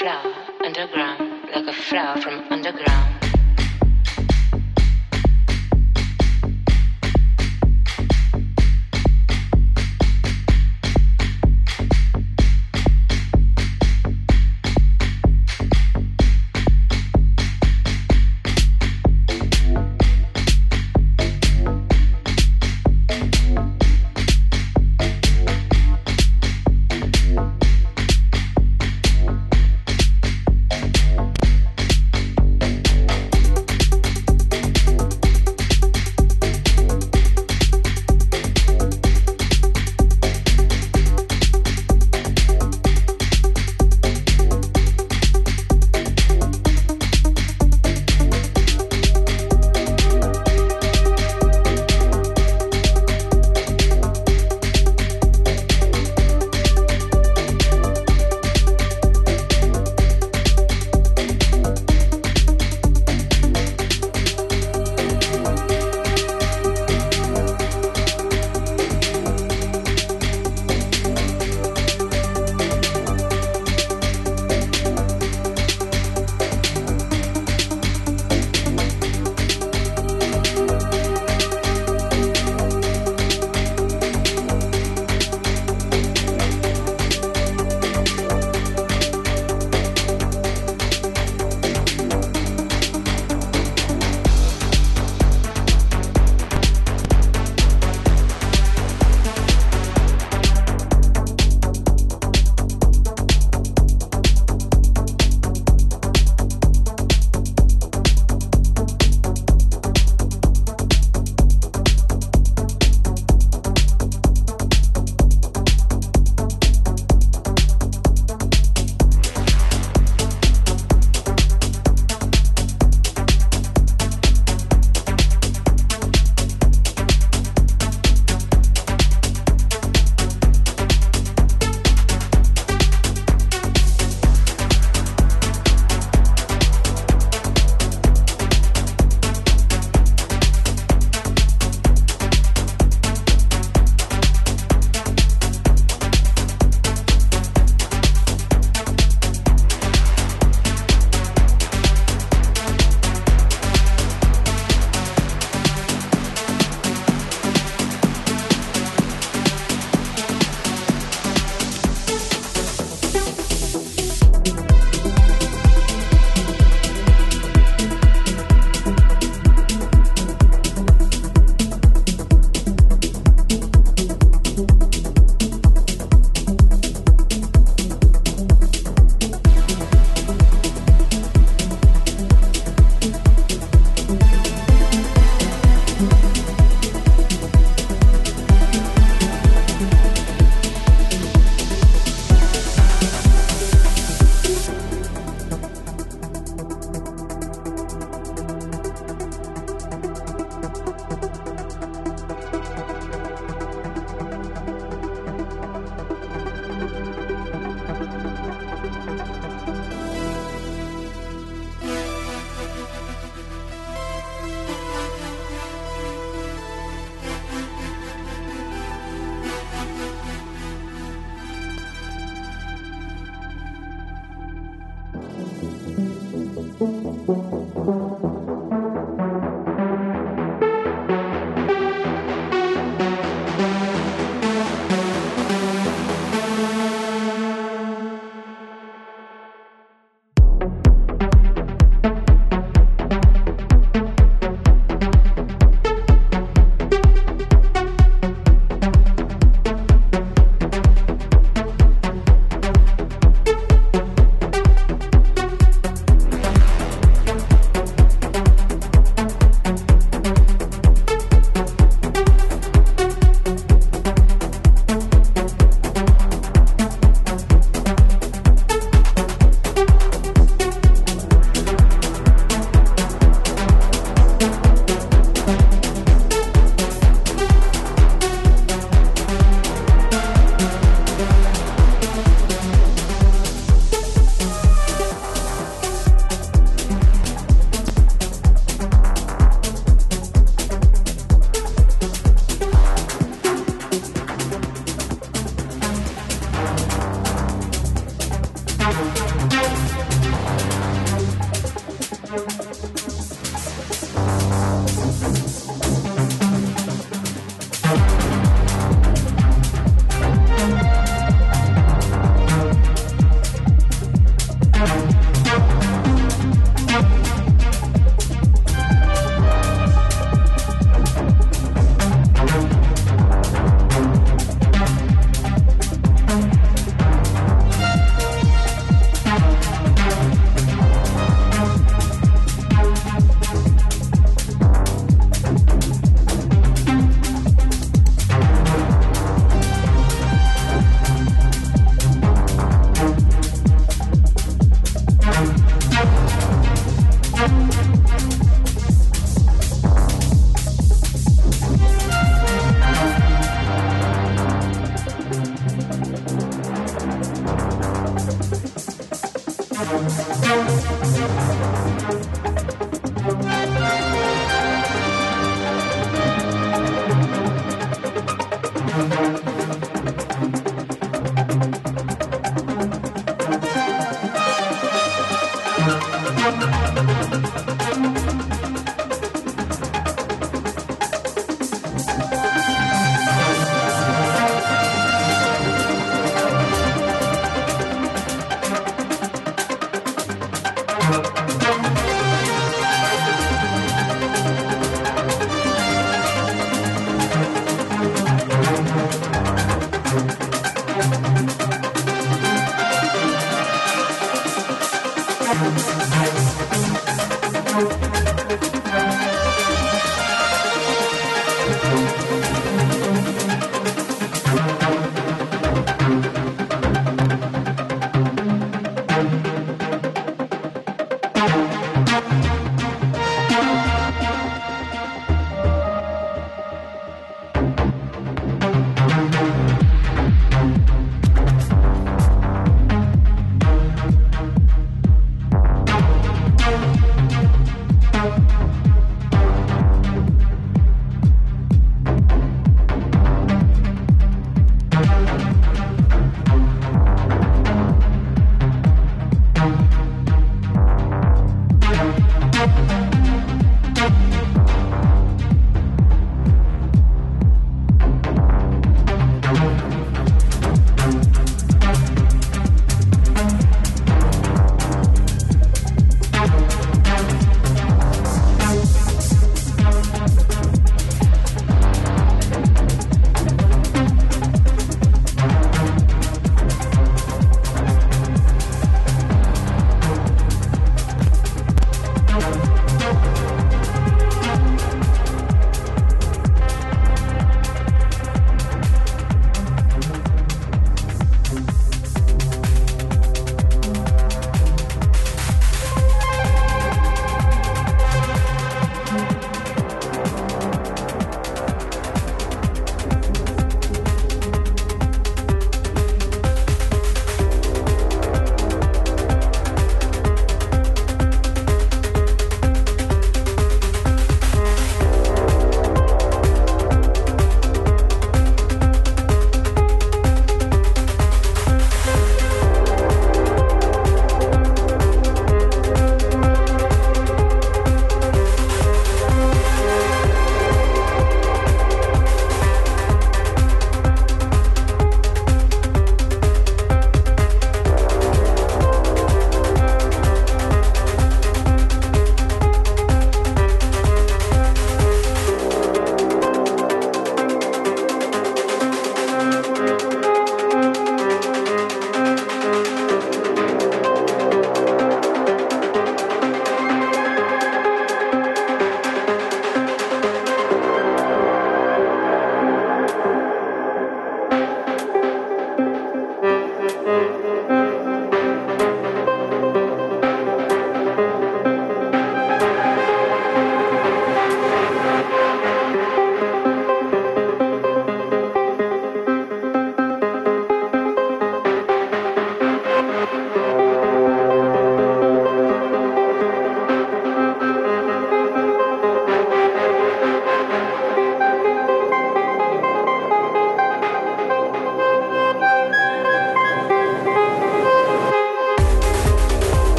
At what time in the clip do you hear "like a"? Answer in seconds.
1.54-1.72